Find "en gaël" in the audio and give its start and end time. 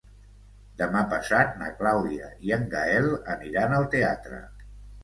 2.59-3.13